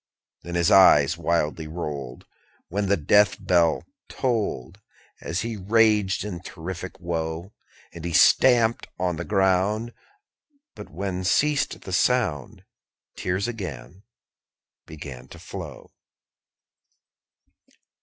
[0.39, 0.43] _25 5.
[0.47, 2.25] Then his eyes wildly rolled,
[2.69, 4.81] When the death bell tolled,
[5.21, 7.53] And he raged in terrific woe.
[7.93, 9.93] And he stamped on the ground,
[10.73, 12.63] But when ceased the sound,
[13.13, 14.01] _30 Tears again
[14.87, 15.91] began to flow.